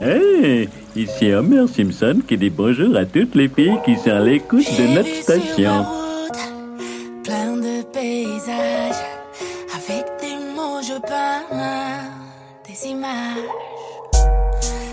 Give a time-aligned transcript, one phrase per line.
[0.00, 4.64] Hey, ici Homer Simpson qui dit bonjour à toutes les filles qui sont à l'écoute
[4.78, 5.84] de notre station.
[7.22, 9.02] plein de paysages,
[9.74, 11.42] avec des mots je peins
[12.66, 13.44] des images.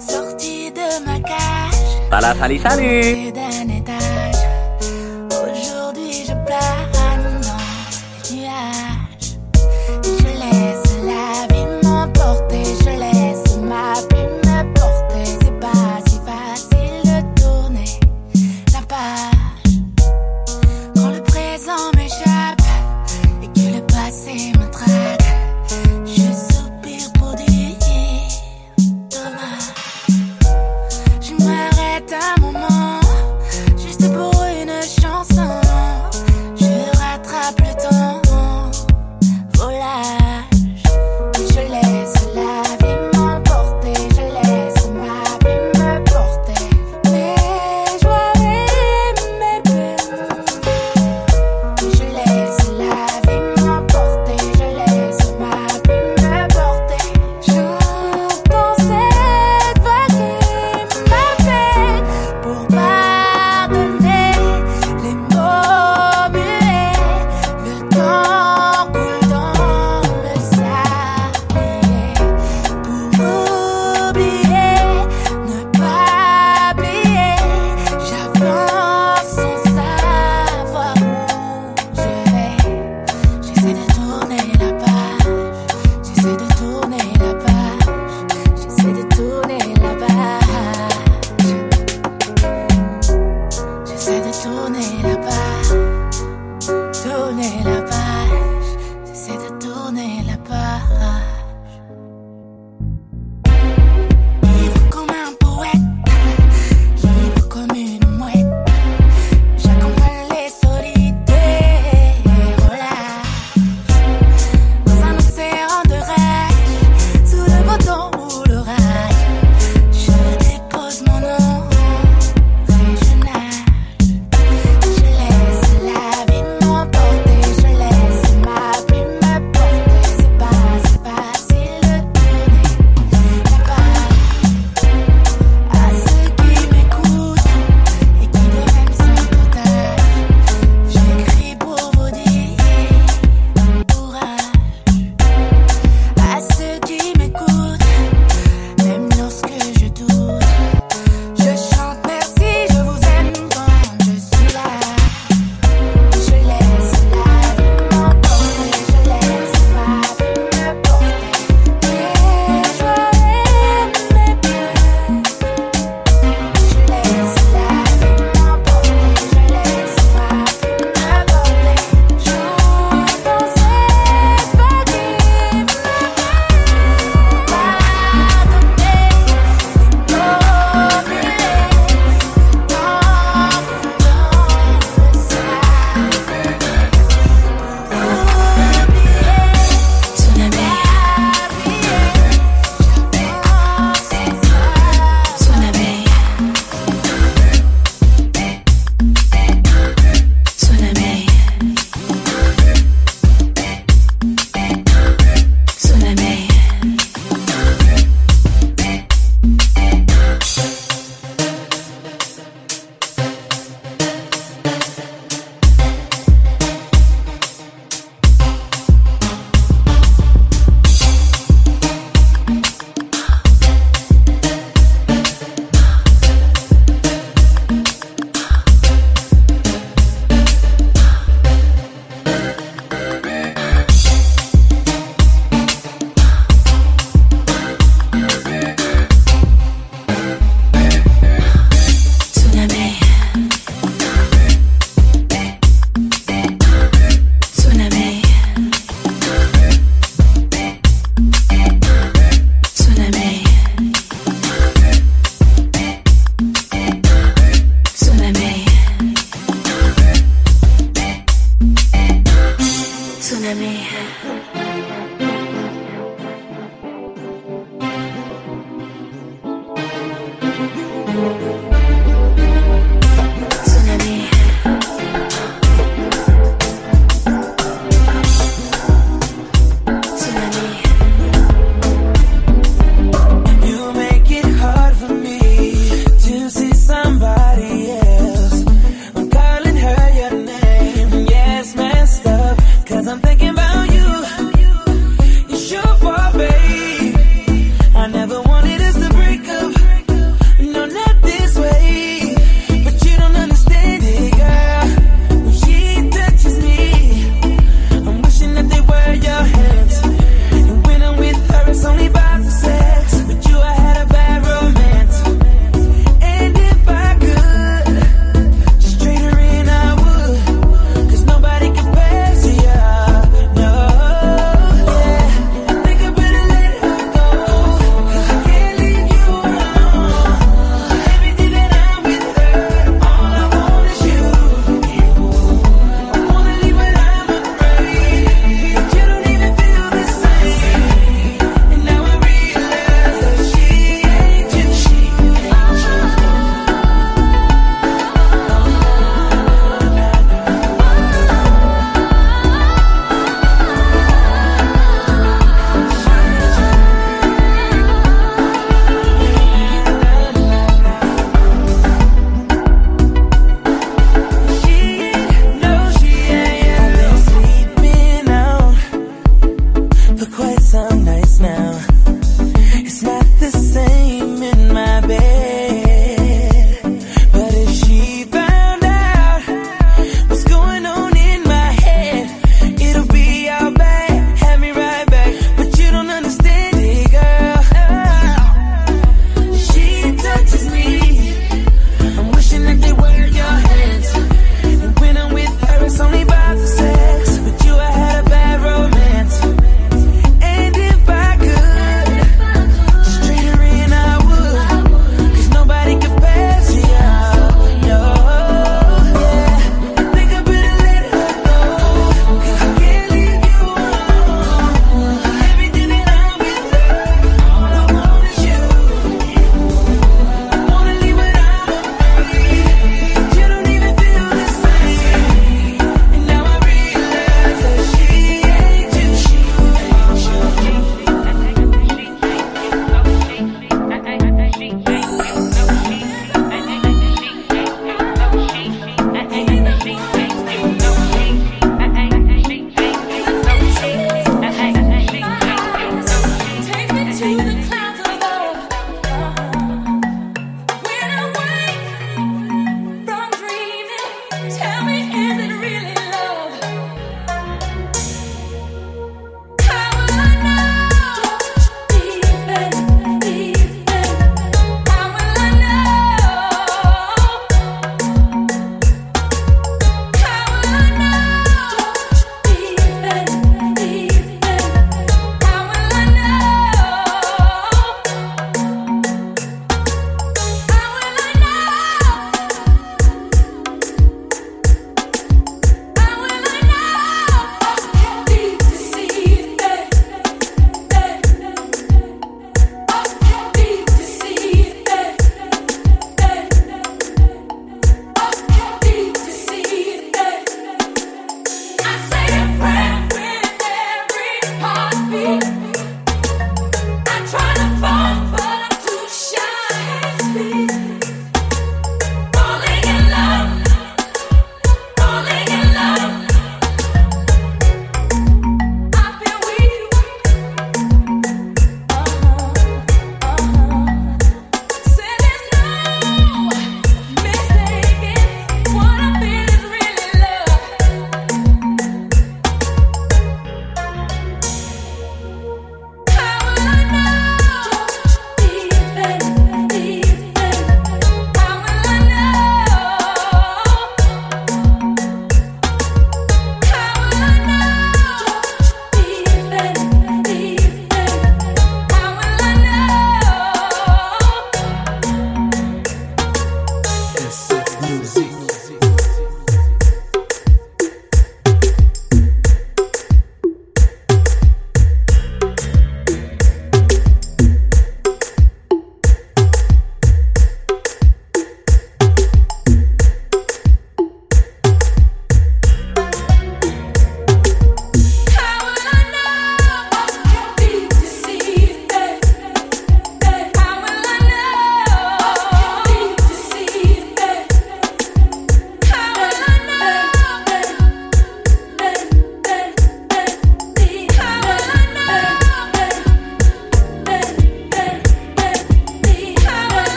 [0.00, 1.82] Sorti de ma cage.
[2.10, 3.31] Salut, salut, salut.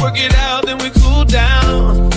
[0.00, 2.09] Work it out, then we cool down,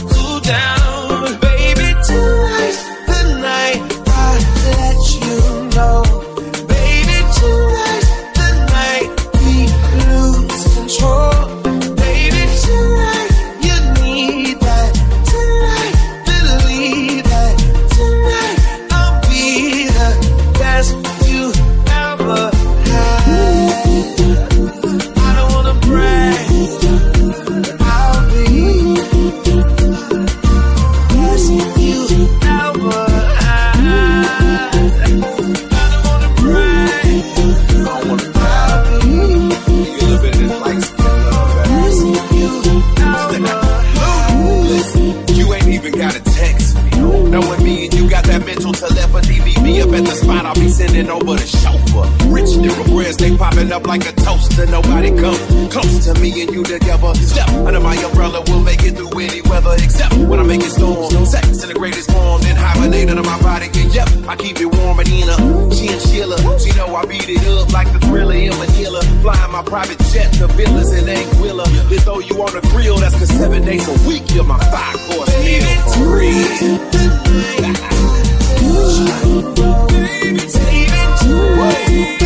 [53.71, 54.65] up like a toaster.
[54.65, 55.37] Nobody come
[55.69, 57.13] close to me and you together.
[57.15, 59.73] Step under my umbrella, we'll make it through any weather.
[59.75, 61.25] Except when I make it storm.
[61.25, 63.67] Sex in the greatest form, then hibernate under my body.
[63.67, 65.37] And yep, I keep it warm and in a
[65.69, 66.37] chinchilla.
[66.59, 69.01] She know I beat it up like the thriller in Manila.
[69.21, 71.65] Flying my private jet to villas in Anguilla.
[71.89, 74.97] They throw you on the grill, that's cause seven days a week you're my five
[75.07, 76.33] course meal for real.
[81.89, 82.22] You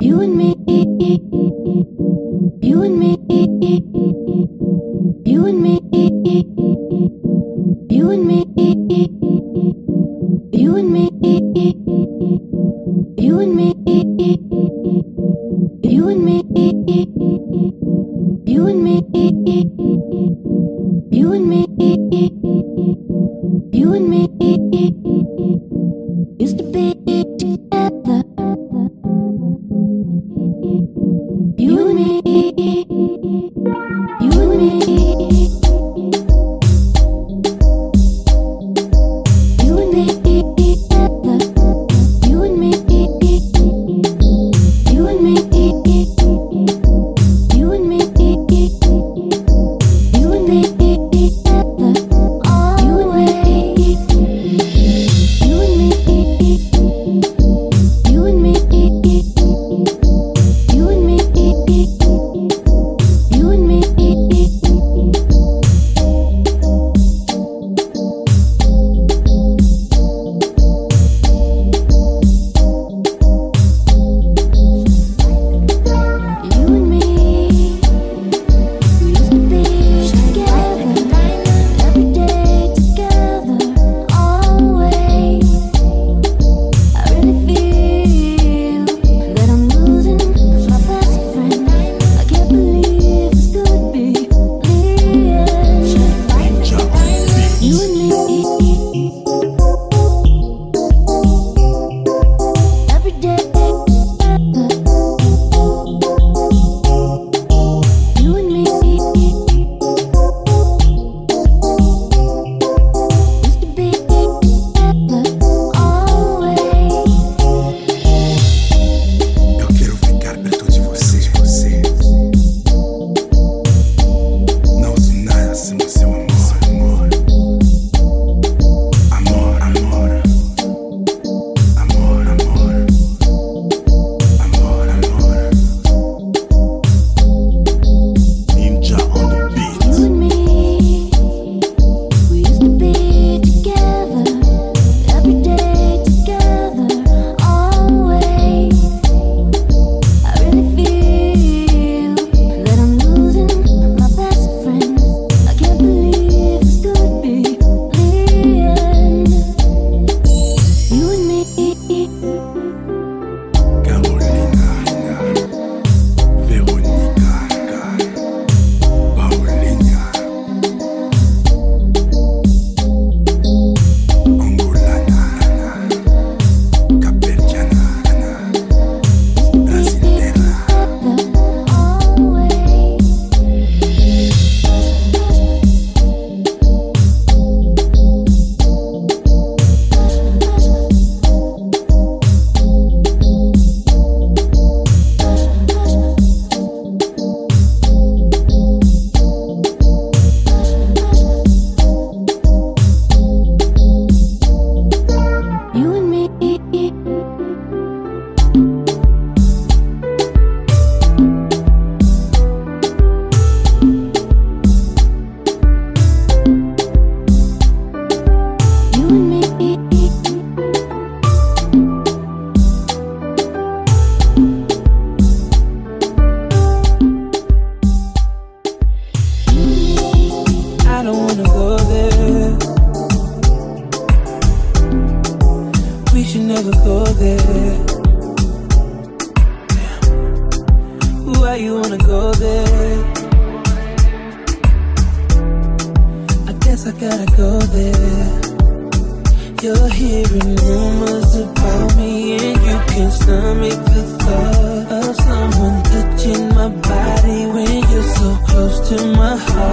[0.00, 0.54] You and me.
[2.62, 4.15] You and me.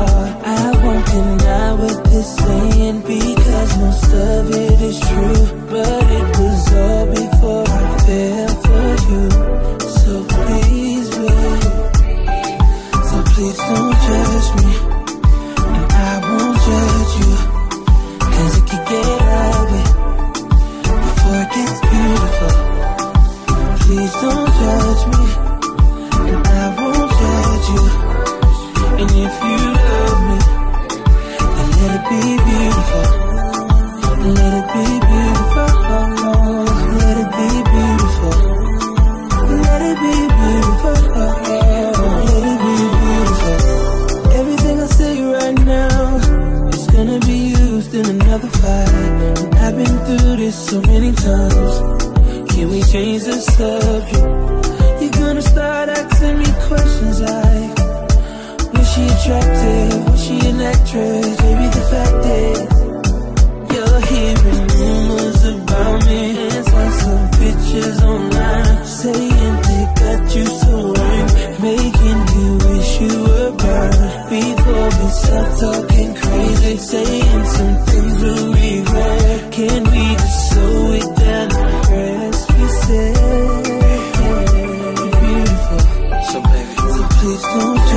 [0.06, 5.44] I won't deny what they're saying because most of it is true.
[5.70, 9.24] But it was all before I fell for you.
[10.00, 11.64] So please, wait.
[13.10, 14.73] So please don't judge me.
[50.54, 51.76] this so many times.
[52.52, 55.02] Can we change the subject?
[55.02, 57.76] You're gonna start asking me questions like,
[58.74, 60.06] was she attractive?
[60.08, 61.30] Was she an actress?
[61.46, 62.60] Maybe the fact is,
[63.74, 66.22] you're hearing rumors about me.
[66.48, 70.74] And saw some pictures online saying they got you so
[71.12, 71.28] I'm
[71.70, 76.78] making you wish you were burned before we start talking crazy.
[76.78, 77.13] Say
[87.34, 87.93] leaves not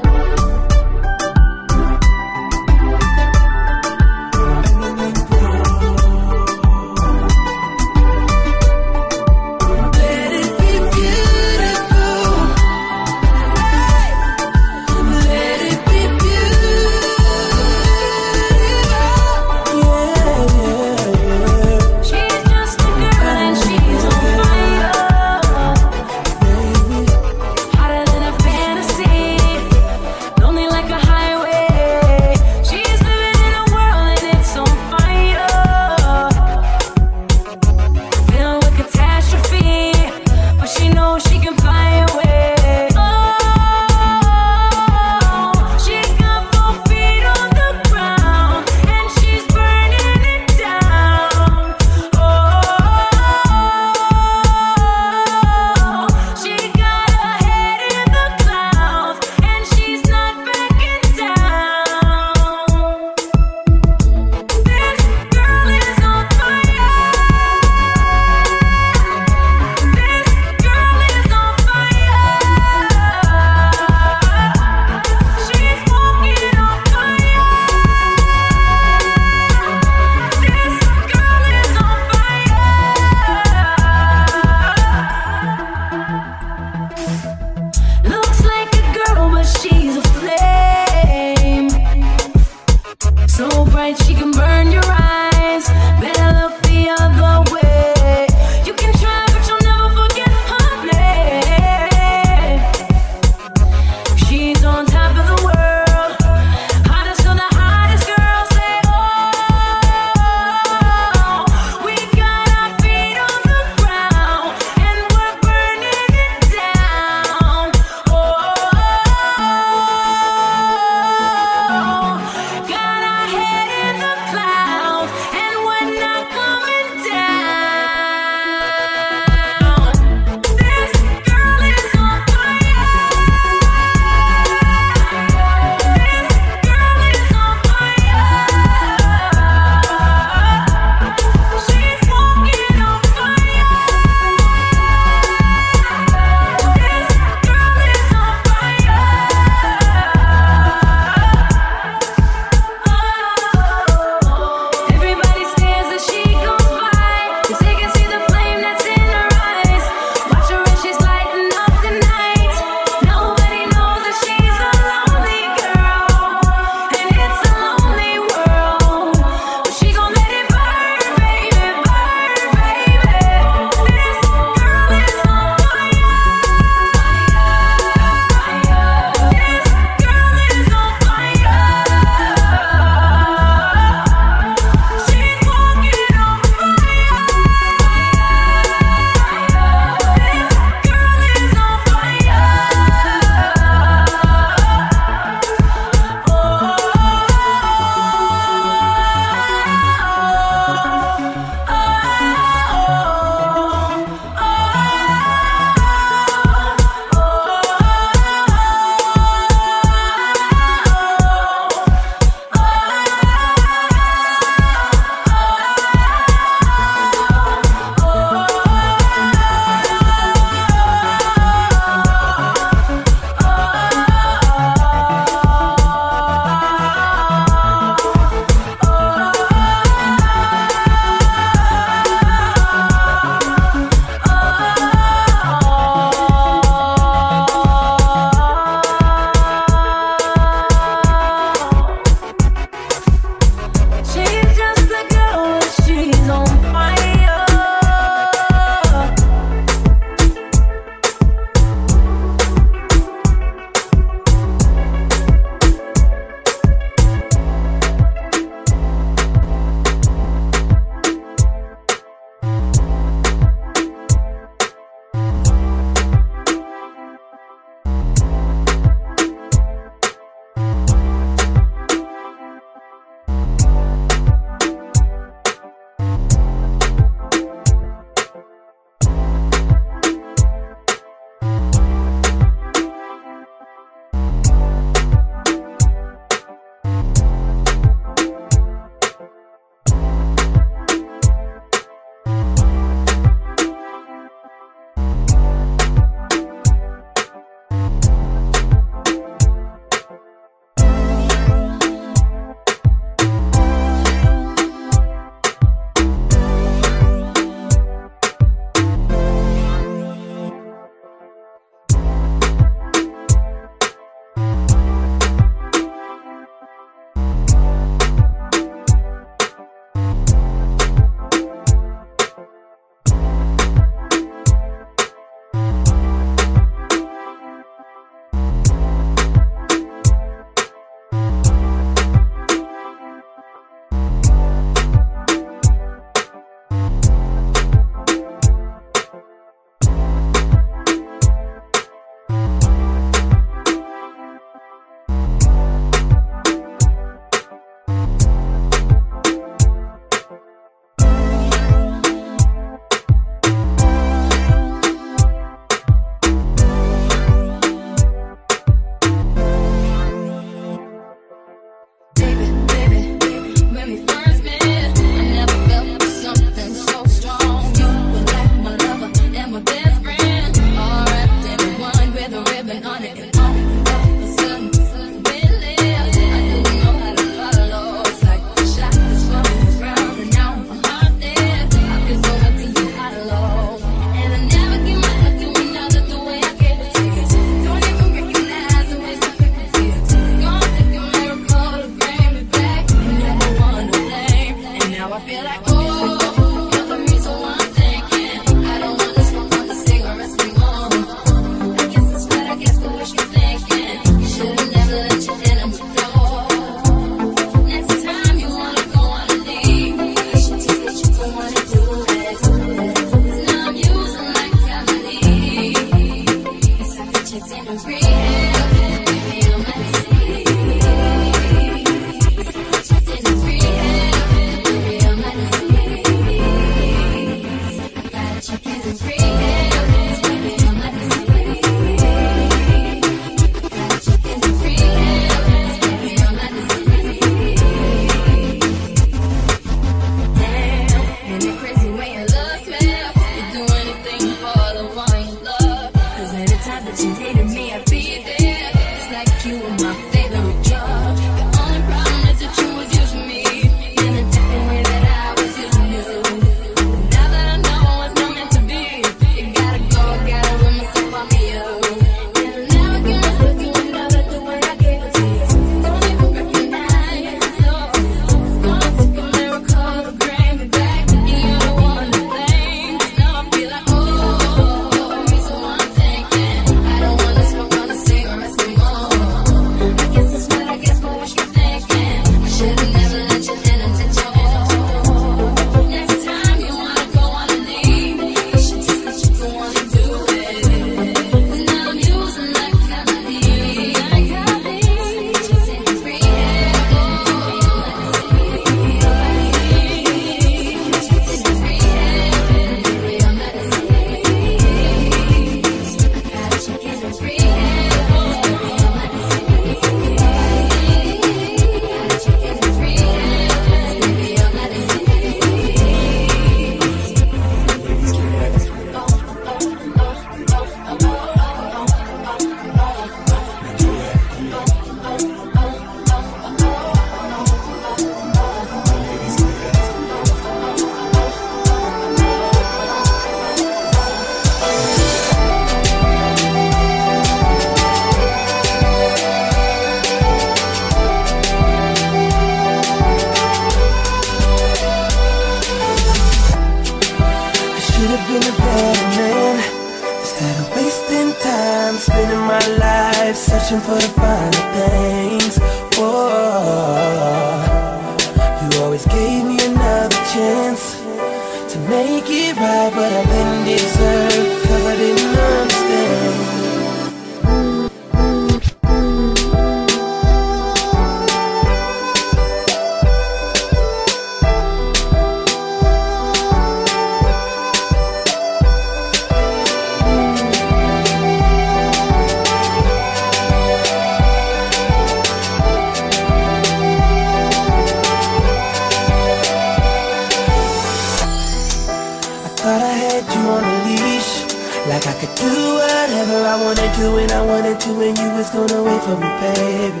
[599.54, 600.00] baby.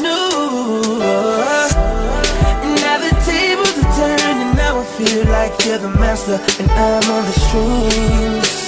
[0.00, 0.18] No,
[1.00, 1.68] uh,
[2.82, 4.56] now the tables are turning.
[4.56, 8.63] Now I feel like you're the master and I'm on the strings.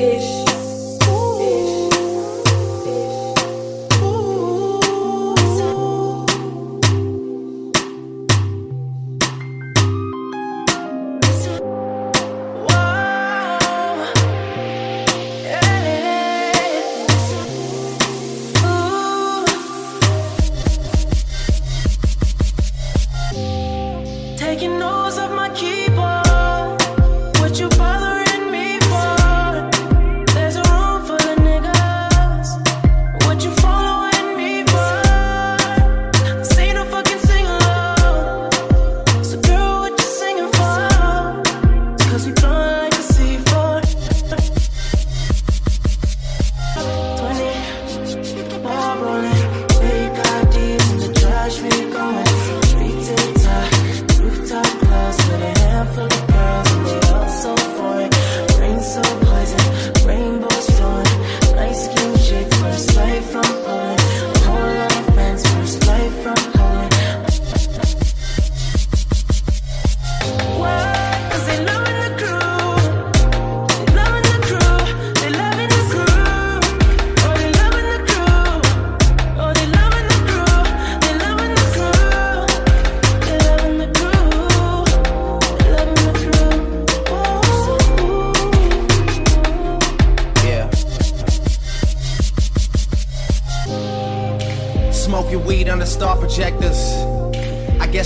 [0.00, 0.39] este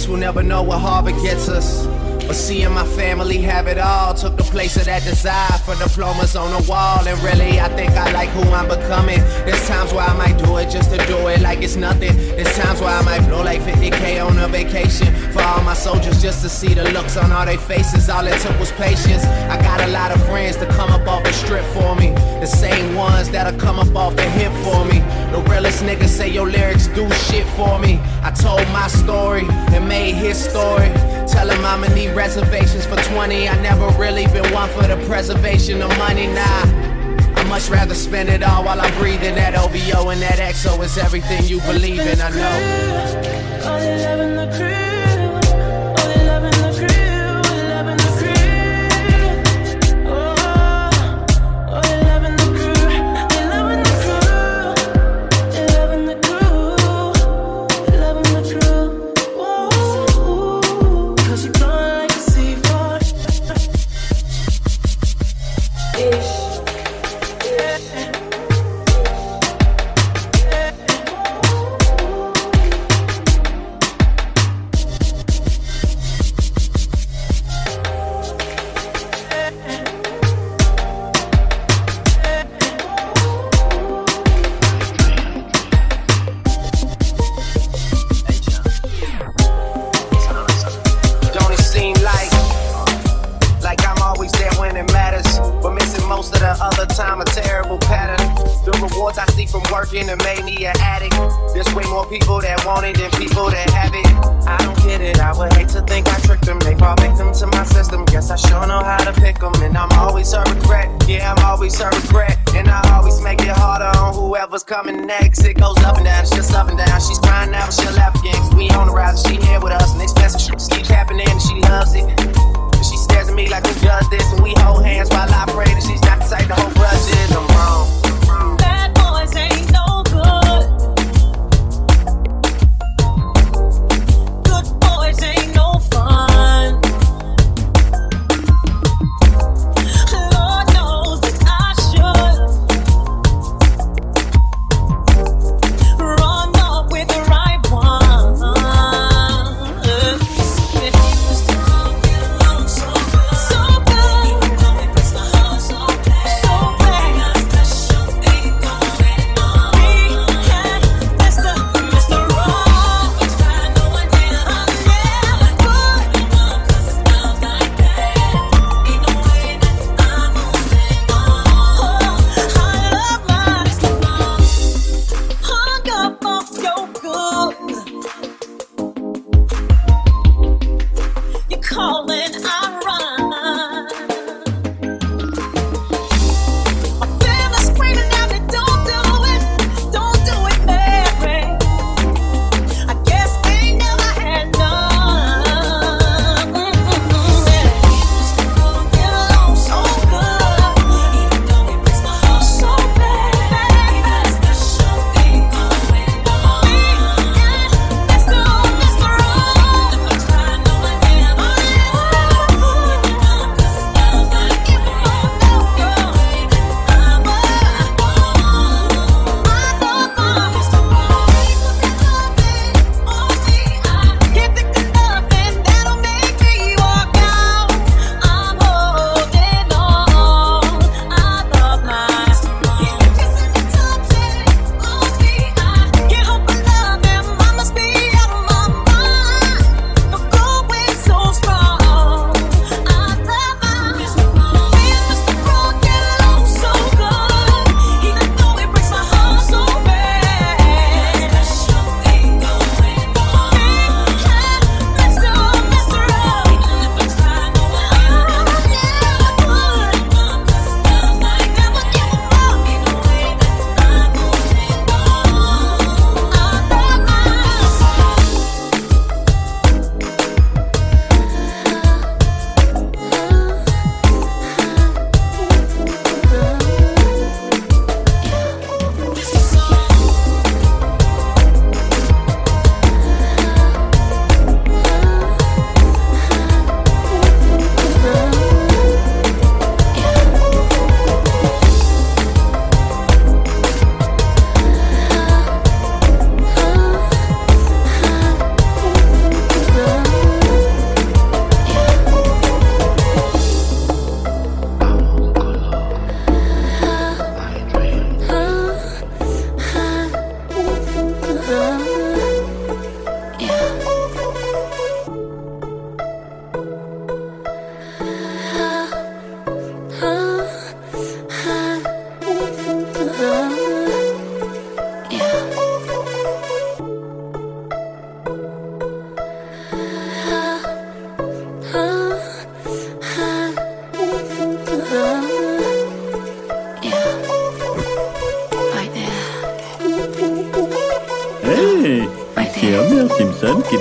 [0.09, 1.94] we'll never know what Harvard gets us.
[2.27, 6.37] But seeing my family have it all took the place of that desire for diplomas
[6.37, 7.07] on the wall.
[7.07, 9.21] And really, I think I like who I'm becoming.
[9.45, 12.17] There's times where I might do it just to do it like it's nothing.
[12.17, 16.23] There's times where I might blow like 50k on a vacation for all my soldiers
[16.23, 18.09] just to see the looks on all their faces.
[18.09, 19.25] All it took was patience.
[19.25, 22.11] I got a lot of friends to come up off the strip for me.
[22.41, 25.01] The same ones that'll come up off the hip for me.
[25.31, 28.01] The realest niggas say your lyrics do shit for me.
[28.23, 30.91] I told my story and made his story.
[31.35, 33.49] Tell him I'ma need reservations for 20.
[33.49, 36.65] I never really been one for the preservation of money, nah.
[37.37, 39.35] I much rather spend it all while I'm breathing.
[39.35, 42.55] That OVO and that XO is everything you believe in, I know.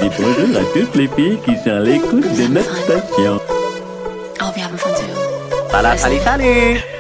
[0.10, 3.40] dit bonjour à toutes les filles qui sont à l'écoute de notre station.
[4.42, 4.70] Oh, bien.
[5.70, 6.93] Voilà, salut, salut.